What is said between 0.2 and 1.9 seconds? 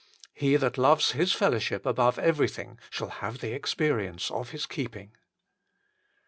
He that loves His fellowship